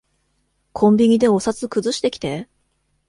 [0.73, 2.49] コンビニでお札くずしてきて。